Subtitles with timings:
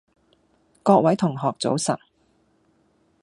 [0.81, 1.95] 各位同學早晨